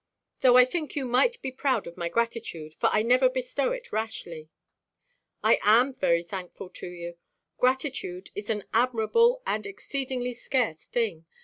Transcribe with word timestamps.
Though 0.39 0.57
I 0.57 0.65
think 0.65 0.95
you 0.95 1.05
might 1.05 1.39
be 1.43 1.51
proud 1.51 1.85
of 1.85 1.95
my 1.95 2.09
gratitude; 2.09 2.73
for 2.73 2.89
I 2.91 3.03
never 3.03 3.29
bestow 3.29 3.71
it 3.71 3.91
rashly." 3.91 4.49
"I 5.43 5.59
am 5.61 5.93
very 5.93 6.23
thankful 6.23 6.69
to 6.69 6.87
you. 6.89 7.19
Gratitude 7.59 8.31
is 8.33 8.49
an 8.49 8.63
admirable 8.73 9.43
and 9.45 9.63
exceedingly 9.67 10.33
scarce 10.33 10.87
thing. 10.87 11.27